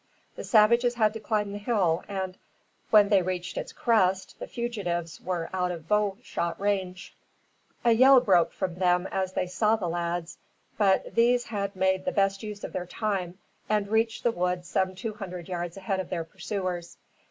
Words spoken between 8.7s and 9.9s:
them as they saw the